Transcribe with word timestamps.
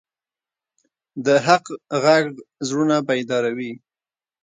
د 1.25 1.27
حق 1.45 1.65
غږ 2.03 2.23
زړونه 2.67 2.95
بیداروي 3.07 3.73